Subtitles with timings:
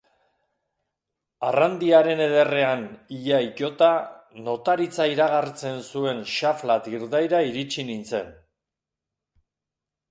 [1.49, 2.81] Arrandiaren ederrean
[3.17, 3.91] ia itota,
[4.49, 8.35] notaritza iragartzen zuen xafla dirdaira iritsi nintzen.